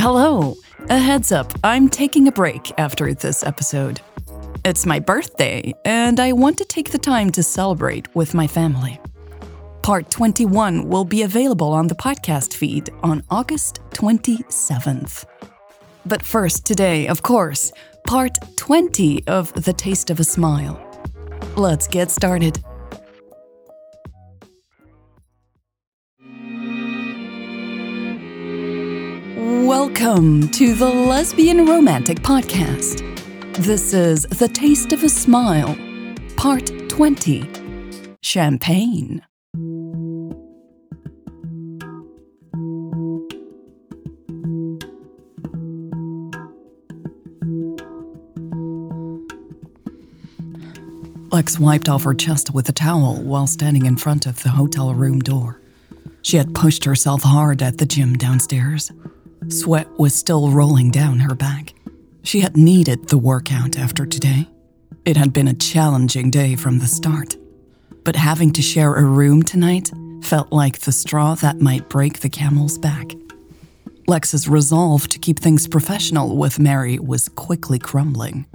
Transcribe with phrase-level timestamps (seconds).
[0.00, 0.54] Hello.
[0.90, 4.00] A heads up, I'm taking a break after this episode.
[4.64, 9.00] It's my birthday, and I want to take the time to celebrate with my family.
[9.82, 15.24] Part 21 will be available on the podcast feed on August 27th.
[16.06, 17.72] But first, today, of course,
[18.06, 20.80] part 20 of The Taste of a Smile.
[21.56, 22.62] Let's get started.
[29.88, 33.00] Welcome to the Lesbian Romantic Podcast.
[33.54, 35.76] This is The Taste of a Smile,
[36.36, 37.48] Part 20
[38.20, 39.22] Champagne.
[51.32, 54.92] Lex wiped off her chest with a towel while standing in front of the hotel
[54.94, 55.62] room door.
[56.20, 58.92] She had pushed herself hard at the gym downstairs.
[59.48, 61.72] Sweat was still rolling down her back.
[62.22, 64.46] She had needed the workout after today.
[65.06, 67.36] It had been a challenging day from the start.
[68.04, 69.90] But having to share a room tonight
[70.22, 73.12] felt like the straw that might break the camel's back.
[74.06, 78.46] Lex's resolve to keep things professional with Mary was quickly crumbling.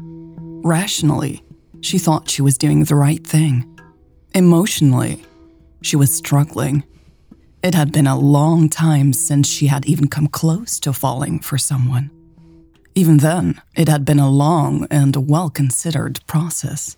[0.63, 1.43] Rationally,
[1.81, 3.79] she thought she was doing the right thing.
[4.35, 5.23] Emotionally,
[5.81, 6.83] she was struggling.
[7.63, 11.57] It had been a long time since she had even come close to falling for
[11.57, 12.12] someone.
[12.94, 16.97] Even then, it had been a long and well considered process.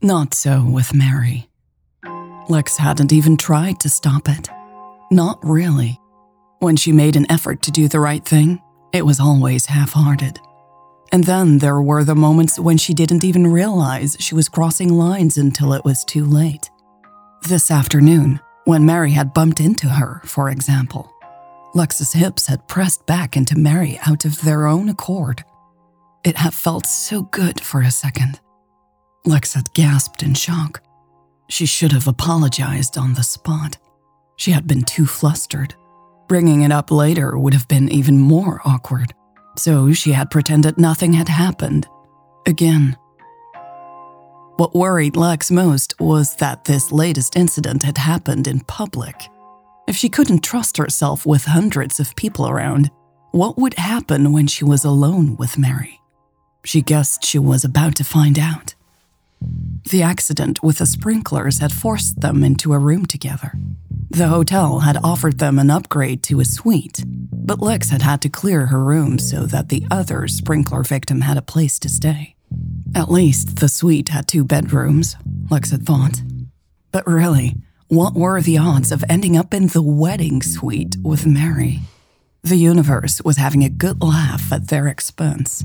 [0.00, 1.48] Not so with Mary.
[2.48, 4.48] Lex hadn't even tried to stop it.
[5.10, 6.00] Not really.
[6.60, 8.62] When she made an effort to do the right thing,
[8.94, 10.40] it was always half hearted.
[11.12, 15.36] And then there were the moments when she didn't even realize she was crossing lines
[15.36, 16.70] until it was too late.
[17.42, 21.12] This afternoon, when Mary had bumped into her, for example,
[21.72, 25.44] Lex's hips had pressed back into Mary out of their own accord.
[26.24, 28.40] It had felt so good for a second.
[29.24, 30.82] Lex had gasped in shock.
[31.48, 33.78] She should have apologized on the spot.
[34.36, 35.74] She had been too flustered.
[36.26, 39.14] Bringing it up later would have been even more awkward.
[39.56, 41.86] So she had pretended nothing had happened.
[42.46, 42.96] Again.
[44.56, 49.28] What worried Lex most was that this latest incident had happened in public.
[49.86, 52.90] If she couldn't trust herself with hundreds of people around,
[53.32, 56.00] what would happen when she was alone with Mary?
[56.64, 58.74] She guessed she was about to find out.
[59.90, 63.52] The accident with the sprinklers had forced them into a room together.
[64.08, 68.30] The hotel had offered them an upgrade to a suite, but Lex had had to
[68.30, 72.35] clear her room so that the other sprinkler victim had a place to stay.
[72.94, 75.16] At least the suite had two bedrooms,
[75.50, 76.22] Lex had thought.
[76.92, 77.56] But really,
[77.88, 81.80] what were the odds of ending up in the wedding suite with Mary?
[82.42, 85.64] The universe was having a good laugh at their expense.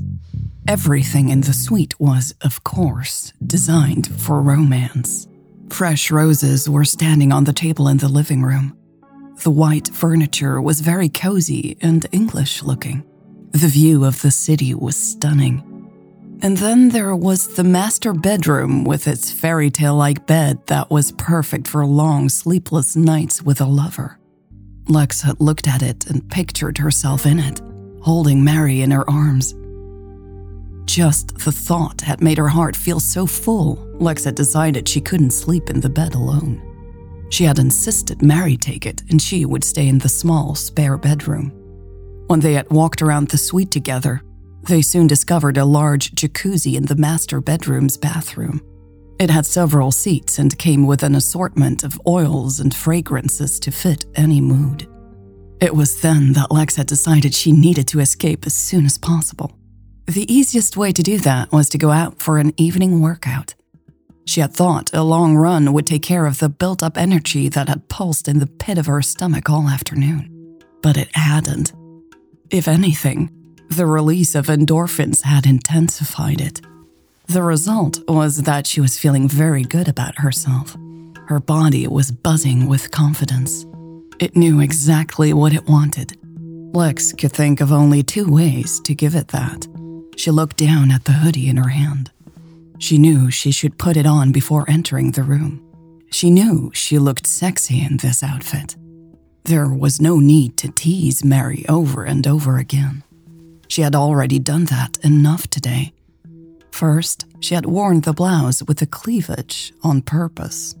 [0.66, 5.26] Everything in the suite was, of course, designed for romance.
[5.70, 8.76] Fresh roses were standing on the table in the living room.
[9.42, 13.04] The white furniture was very cozy and English looking.
[13.52, 15.71] The view of the city was stunning.
[16.42, 21.12] And then there was the master bedroom with its fairy tale like bed that was
[21.12, 24.18] perfect for long, sleepless nights with a lover.
[24.88, 27.60] Lex had looked at it and pictured herself in it,
[28.02, 29.54] holding Mary in her arms.
[30.84, 35.30] Just the thought had made her heart feel so full, Lex had decided she couldn't
[35.30, 36.60] sleep in the bed alone.
[37.30, 41.52] She had insisted Mary take it and she would stay in the small, spare bedroom.
[42.26, 44.22] When they had walked around the suite together,
[44.68, 48.60] they soon discovered a large jacuzzi in the master bedroom's bathroom.
[49.18, 54.04] It had several seats and came with an assortment of oils and fragrances to fit
[54.14, 54.88] any mood.
[55.60, 59.56] It was then that Lex had decided she needed to escape as soon as possible.
[60.06, 63.54] The easiest way to do that was to go out for an evening workout.
[64.24, 67.68] She had thought a long run would take care of the built up energy that
[67.68, 70.58] had pulsed in the pit of her stomach all afternoon.
[70.82, 71.72] But it hadn't.
[72.50, 73.30] If anything,
[73.76, 76.60] the release of endorphins had intensified it.
[77.26, 80.76] The result was that she was feeling very good about herself.
[81.26, 83.64] Her body was buzzing with confidence.
[84.18, 86.18] It knew exactly what it wanted.
[86.74, 89.66] Lex could think of only two ways to give it that.
[90.16, 92.10] She looked down at the hoodie in her hand.
[92.78, 95.62] She knew she should put it on before entering the room.
[96.10, 98.76] She knew she looked sexy in this outfit.
[99.44, 103.02] There was no need to tease Mary over and over again.
[103.72, 105.94] She had already done that enough today.
[106.70, 110.74] First, she had worn the blouse with the cleavage on purpose.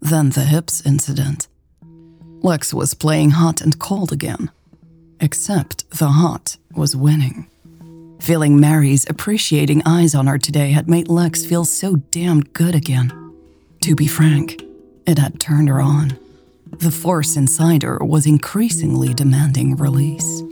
[0.00, 1.46] Then the hips incident.
[2.42, 4.50] Lex was playing hot and cold again.
[5.20, 7.46] Except the hot was winning.
[8.18, 13.12] Feeling Mary's appreciating eyes on her today had made Lex feel so damned good again.
[13.82, 14.60] To be frank,
[15.06, 16.18] it had turned her on.
[16.78, 20.42] The force inside her was increasingly demanding release.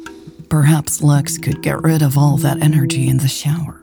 [0.48, 3.82] Perhaps Lex could get rid of all that energy in the shower.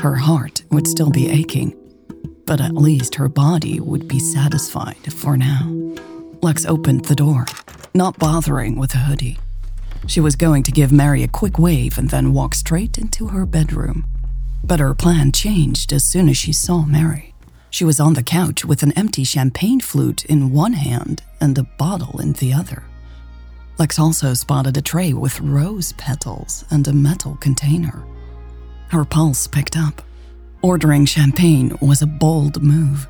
[0.00, 1.74] Her heart would still be aching,
[2.44, 5.66] but at least her body would be satisfied for now.
[6.42, 7.46] Lex opened the door,
[7.94, 9.38] not bothering with the hoodie.
[10.06, 13.46] She was going to give Mary a quick wave and then walk straight into her
[13.46, 14.06] bedroom.
[14.62, 17.34] But her plan changed as soon as she saw Mary.
[17.70, 21.68] She was on the couch with an empty champagne flute in one hand and a
[21.78, 22.84] bottle in the other.
[23.78, 28.04] Lex also spotted a tray with rose petals and a metal container.
[28.88, 30.02] Her pulse picked up.
[30.62, 33.06] Ordering champagne was a bold move,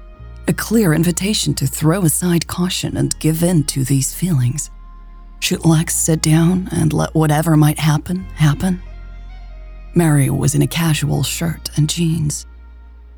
[0.46, 4.70] a clear invitation to throw aside caution and give in to these feelings.
[5.40, 8.82] Should Lex sit down and let whatever might happen happen?
[9.94, 12.44] Mary was in a casual shirt and jeans.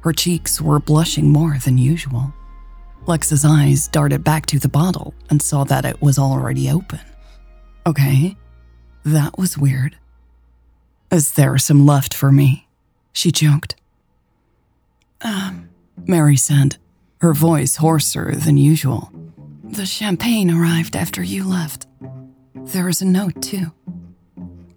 [0.02, 2.32] Her cheeks were blushing more than usual.
[3.06, 7.00] Lex's eyes darted back to the bottle and saw that it was already open.
[7.86, 8.36] Okay,
[9.04, 9.96] that was weird.
[11.10, 12.68] Is there some left for me?
[13.12, 13.74] She joked.
[15.22, 15.68] Um,
[16.06, 16.76] Mary said,
[17.20, 19.10] her voice hoarser than usual.
[19.64, 21.86] The champagne arrived after you left.
[22.54, 23.72] There is a note, too.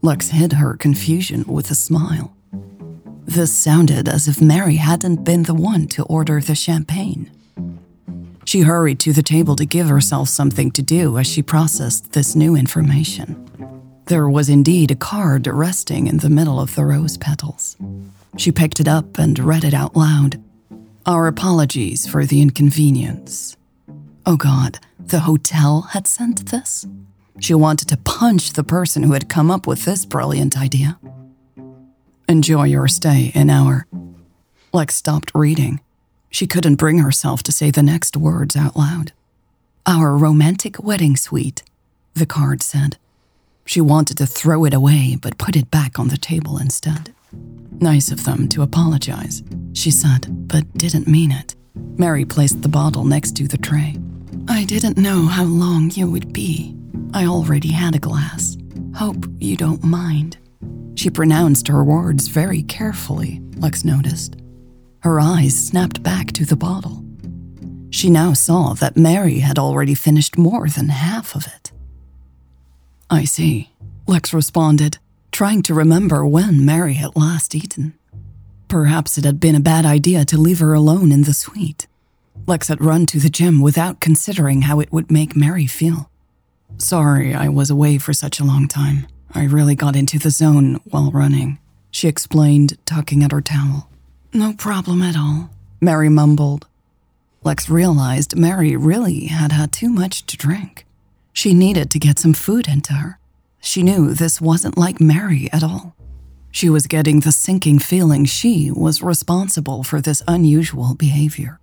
[0.01, 2.35] Lex hid her confusion with a smile.
[3.25, 7.31] This sounded as if Mary hadn't been the one to order the champagne.
[8.53, 12.35] She hurried to the table to give herself something to do as she processed this
[12.35, 13.49] new information.
[14.05, 17.75] There was indeed a card resting in the middle of the rose petals.
[18.37, 20.39] She picked it up and read it out loud.
[21.03, 23.57] Our apologies for the inconvenience.
[24.23, 26.85] Oh God, the hotel had sent this?
[27.39, 30.99] She wanted to punch the person who had come up with this brilliant idea.
[32.29, 33.87] Enjoy your stay in our.
[34.71, 35.79] Lex stopped reading.
[36.33, 39.11] She couldn't bring herself to say the next words out loud.
[39.85, 41.61] Our romantic wedding suite,
[42.15, 42.97] the card said.
[43.65, 47.13] She wanted to throw it away, but put it back on the table instead.
[47.79, 49.43] Nice of them to apologize,
[49.73, 51.55] she said, but didn't mean it.
[51.97, 53.95] Mary placed the bottle next to the tray.
[54.47, 56.75] I didn't know how long you would be.
[57.13, 58.57] I already had a glass.
[58.95, 60.37] Hope you don't mind.
[60.95, 64.35] She pronounced her words very carefully, Lex noticed.
[65.03, 67.03] Her eyes snapped back to the bottle.
[67.89, 71.73] She now saw that Mary had already finished more than half of it.
[73.09, 73.69] I see,
[74.07, 74.99] Lex responded,
[75.31, 77.93] trying to remember when Mary had last eaten.
[78.69, 81.85] Perhaps it had been a bad idea to leave her alone in the suite.
[82.47, 86.09] Lex had run to the gym without considering how it would make Mary feel.
[86.77, 89.07] Sorry I was away for such a long time.
[89.33, 91.59] I really got into the zone while running,
[91.91, 93.89] she explained, tucking at her towel.
[94.35, 96.65] No problem at all, Mary mumbled.
[97.43, 100.87] Lex realized Mary really had had too much to drink.
[101.33, 103.19] She needed to get some food into her.
[103.61, 105.95] She knew this wasn't like Mary at all.
[106.49, 111.59] She was getting the sinking feeling she was responsible for this unusual behavior.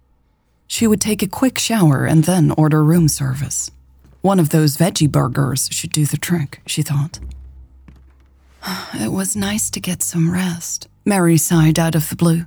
[0.69, 3.73] She would take a quick shower and then order room service.
[4.21, 7.19] One of those veggie burgers should do the trick, she thought.
[8.95, 12.45] It was nice to get some rest, Mary sighed out of the blue.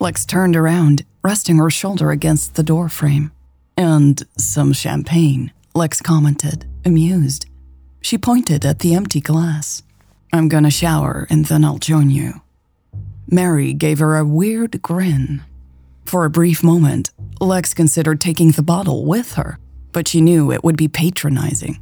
[0.00, 3.30] Lex turned around, resting her shoulder against the doorframe.
[3.76, 7.46] And some champagne, Lex commented, amused.
[8.00, 9.82] She pointed at the empty glass.
[10.32, 12.42] I'm gonna shower and then I'll join you.
[13.30, 15.42] Mary gave her a weird grin.
[16.04, 17.10] For a brief moment,
[17.40, 19.58] Lex considered taking the bottle with her,
[19.92, 21.80] but she knew it would be patronizing.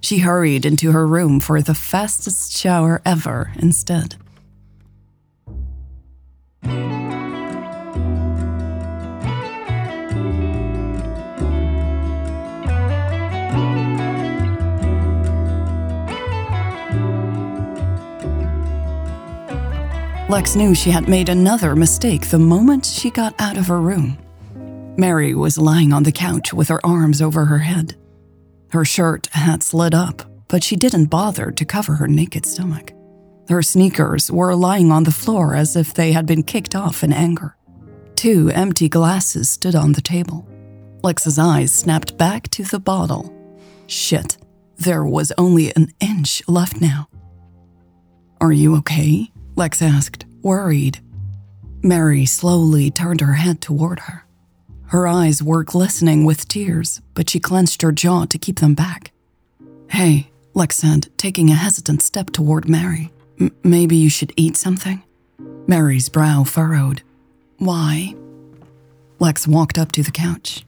[0.00, 4.16] She hurried into her room for the fastest shower ever instead.
[20.28, 24.18] Lex knew she had made another mistake the moment she got out of her room.
[24.96, 27.94] Mary was lying on the couch with her arms over her head.
[28.70, 32.92] Her shirt had slid up, but she didn't bother to cover her naked stomach.
[33.48, 37.12] Her sneakers were lying on the floor as if they had been kicked off in
[37.12, 37.56] anger.
[38.16, 40.44] Two empty glasses stood on the table.
[41.04, 43.32] Lex's eyes snapped back to the bottle.
[43.86, 44.38] Shit,
[44.76, 47.06] there was only an inch left now.
[48.40, 49.30] Are you okay?
[49.56, 51.00] Lex asked, worried.
[51.82, 54.26] Mary slowly turned her head toward her.
[54.88, 59.12] Her eyes were glistening with tears, but she clenched her jaw to keep them back.
[59.88, 63.10] Hey, Lex said, taking a hesitant step toward Mary.
[63.64, 65.02] maybe you should eat something?
[65.66, 67.02] Mary's brow furrowed.
[67.58, 68.14] Why?
[69.18, 70.64] Lex walked up to the couch.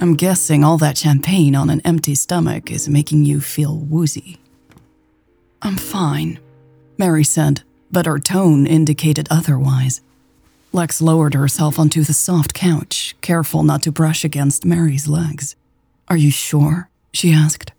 [0.00, 4.38] I'm guessing all that champagne on an empty stomach is making you feel woozy.
[5.62, 6.40] I'm fine,
[6.98, 10.00] Mary said, but her tone indicated otherwise.
[10.72, 15.56] Lex lowered herself onto the soft couch, careful not to brush against Mary's legs.
[16.08, 16.88] Are you sure?
[17.12, 17.72] she asked.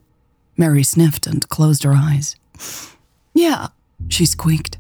[0.58, 2.36] Mary sniffed and closed her eyes.
[3.38, 3.68] Yeah,
[4.08, 4.78] she squeaked.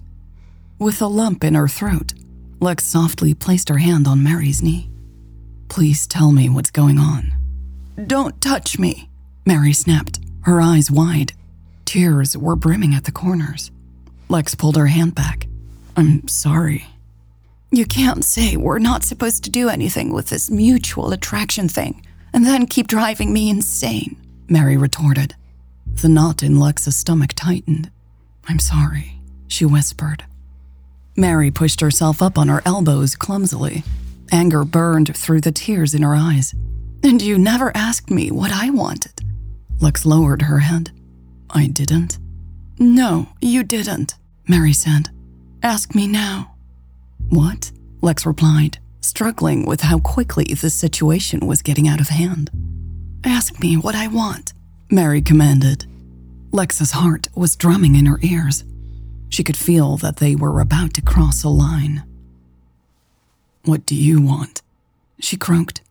[0.79, 2.13] With a lump in her throat,
[2.61, 4.89] Lex softly placed her hand on Mary's knee.
[5.67, 7.33] Please tell me what's going on.
[8.07, 9.09] Don't touch me,
[9.45, 11.33] Mary snapped, her eyes wide.
[11.83, 13.71] Tears were brimming at the corners.
[14.29, 15.47] Lex pulled her hand back.
[15.95, 16.87] I'm sorry.
[17.71, 22.45] You can't say we're not supposed to do anything with this mutual attraction thing and
[22.45, 24.17] then keep driving me insane,
[24.49, 25.35] Mary retorted.
[26.01, 27.89] The knot in Lex's stomach tightened.
[28.47, 30.25] I'm sorry, she whispered.
[31.15, 33.83] Mary pushed herself up on her elbows clumsily.
[34.31, 36.53] Anger burned through the tears in her eyes.
[37.03, 39.21] And you never asked me what I wanted.
[39.79, 40.91] Lex lowered her head.
[41.49, 42.17] I didn't.
[42.77, 44.15] No, you didn't,
[44.47, 45.09] Mary said.
[45.63, 46.55] Ask me now.
[47.29, 47.71] What?
[48.01, 52.49] Lex replied, struggling with how quickly the situation was getting out of hand.
[53.23, 54.53] Ask me what I want,
[54.91, 55.85] Mary commanded.
[56.51, 58.63] Lex's heart was drumming in her ears.
[59.29, 62.03] She could feel that they were about to cross a line.
[63.63, 64.61] What do you want?
[65.19, 65.81] She croaked.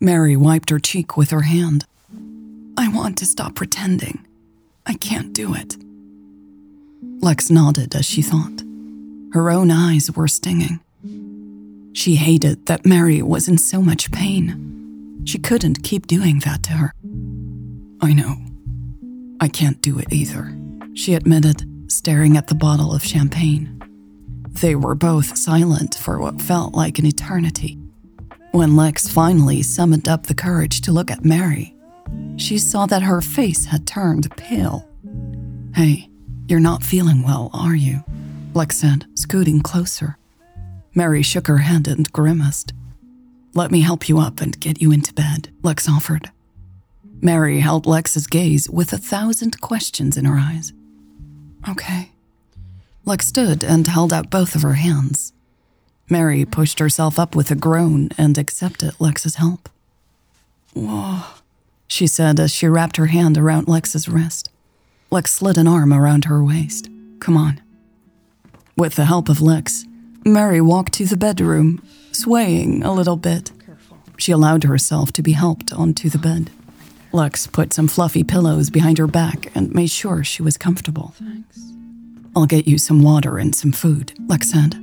[0.00, 1.84] Mary wiped her cheek with her hand.
[2.76, 4.26] I want to stop pretending.
[4.86, 5.76] I can't do it.
[7.20, 8.62] Lex nodded as she thought.
[9.32, 10.80] Her own eyes were stinging.
[11.92, 15.22] She hated that Mary was in so much pain.
[15.24, 16.94] She couldn't keep doing that to her.
[18.00, 18.36] I know.
[19.40, 20.56] I can't do it either,
[20.94, 23.80] she admitted, staring at the bottle of champagne.
[24.48, 27.78] They were both silent for what felt like an eternity.
[28.52, 31.74] When Lex finally summoned up the courage to look at Mary,
[32.36, 34.88] she saw that her face had turned pale.
[35.74, 36.09] Hey,
[36.50, 38.02] you're not feeling well, are you?
[38.54, 40.18] Lex said, scooting closer.
[40.94, 42.72] Mary shook her head and grimaced.
[43.54, 46.30] Let me help you up and get you into bed, Lex offered.
[47.22, 50.72] Mary held Lex's gaze with a thousand questions in her eyes.
[51.68, 52.10] Okay.
[53.04, 55.32] Lex stood and held out both of her hands.
[56.08, 59.68] Mary pushed herself up with a groan and accepted Lex's help.
[60.74, 61.22] Whoa,
[61.86, 64.50] she said as she wrapped her hand around Lex's wrist.
[65.10, 66.88] Lex slid an arm around her waist.
[67.18, 67.60] Come on.
[68.76, 69.84] With the help of Lex,
[70.24, 73.50] Mary walked to the bedroom, swaying a little bit.
[74.16, 76.50] She allowed herself to be helped onto the bed.
[77.12, 81.14] Lex put some fluffy pillows behind her back and made sure she was comfortable.
[81.16, 81.60] Thanks.
[82.36, 84.76] I'll get you some water and some food, Lex said.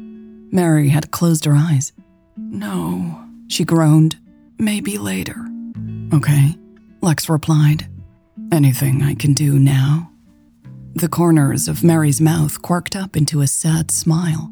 [0.52, 1.94] Mary had closed her eyes.
[2.36, 4.18] No, she groaned.
[4.60, 5.46] Maybe later.
[6.14, 6.56] Okay,
[7.02, 7.88] Lex replied.
[8.52, 10.12] Anything I can do now?
[10.98, 14.52] The corners of Mary's mouth quirked up into a sad smile.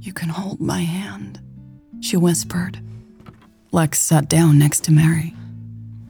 [0.00, 1.38] You can hold my hand,
[2.00, 2.80] she whispered.
[3.70, 5.32] Lex sat down next to Mary.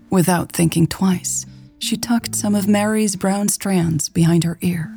[0.09, 1.45] Without thinking twice,
[1.79, 4.97] she tucked some of Mary's brown strands behind her ear.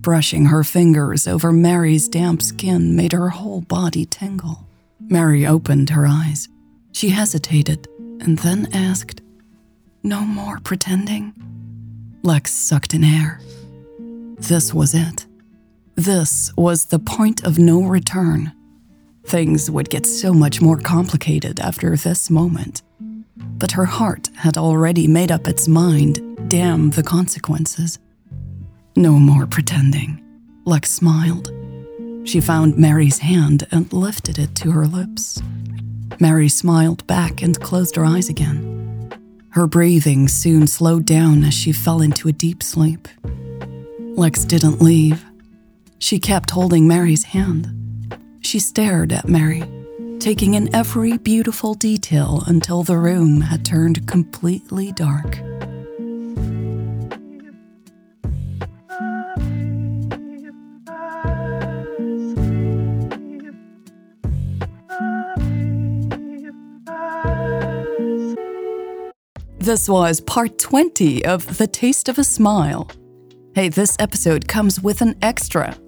[0.00, 4.66] Brushing her fingers over Mary's damp skin made her whole body tingle.
[4.98, 6.48] Mary opened her eyes.
[6.92, 9.20] She hesitated and then asked,
[10.02, 11.34] No more pretending?
[12.22, 13.40] Lex sucked in air.
[14.36, 15.26] This was it.
[15.94, 18.52] This was the point of no return.
[19.24, 22.82] Things would get so much more complicated after this moment.
[23.36, 27.98] But her heart had already made up its mind damn the consequences.
[28.96, 30.22] No more pretending.
[30.64, 31.52] Lex smiled.
[32.24, 35.42] She found Mary's hand and lifted it to her lips.
[36.18, 38.79] Mary smiled back and closed her eyes again.
[39.50, 43.08] Her breathing soon slowed down as she fell into a deep sleep.
[43.98, 45.24] Lex didn't leave.
[45.98, 47.68] She kept holding Mary's hand.
[48.42, 49.64] She stared at Mary,
[50.20, 55.40] taking in every beautiful detail until the room had turned completely dark.
[69.70, 72.90] This was part 20 of The Taste of a Smile.
[73.54, 75.78] Hey, this episode comes with an extra.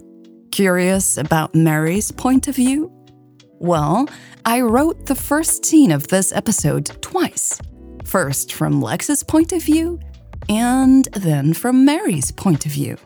[0.53, 2.93] Curious about Mary's point of view?
[3.59, 4.09] Well,
[4.45, 7.61] I wrote the first scene of this episode twice.
[8.05, 9.99] First from Lex's point of view,
[10.49, 12.97] and then from Mary's point of view.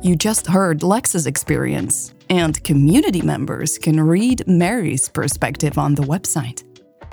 [0.00, 6.64] You just heard Lex's experience, and community members can read Mary's perspective on the website.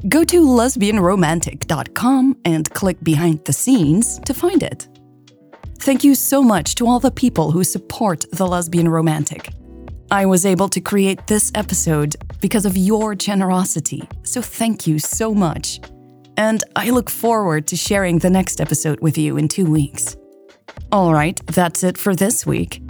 [0.07, 4.87] Go to lesbianromantic.com and click behind the scenes to find it.
[5.79, 9.53] Thank you so much to all the people who support The Lesbian Romantic.
[10.09, 15.33] I was able to create this episode because of your generosity, so thank you so
[15.33, 15.79] much.
[16.35, 20.17] And I look forward to sharing the next episode with you in two weeks.
[20.91, 22.81] All right, that's it for this week.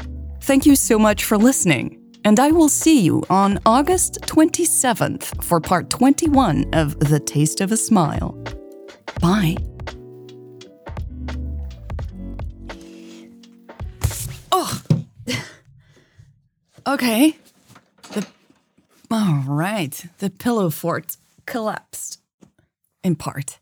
[0.42, 5.60] Thank you so much for listening and I will see you on August 27th for
[5.60, 8.38] part 21 of The Taste of a Smile.
[9.20, 9.58] Bye.
[14.52, 14.82] Oh.
[16.88, 17.38] okay.
[18.12, 18.28] The
[19.10, 20.06] All right.
[20.20, 22.20] The pillow fort collapsed
[23.04, 23.61] in part.